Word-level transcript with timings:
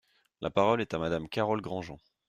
La 0.41 0.49
parole 0.49 0.81
est 0.81 0.95
à 0.95 0.97
Madame 0.97 1.29
Carole 1.29 1.61
Grandjean. 1.61 1.99